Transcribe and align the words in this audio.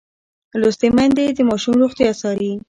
لوستې 0.61 0.87
میندې 0.95 1.25
د 1.31 1.39
ماشوم 1.49 1.73
روغتیا 1.81 2.11
څاري. 2.21 2.51